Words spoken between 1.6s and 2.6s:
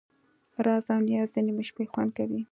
شپې خوند کوي.